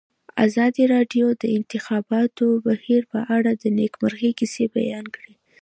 [0.45, 5.33] ازادي راډیو د د انتخاباتو بهیر په اړه د نېکمرغۍ کیسې بیان کړې.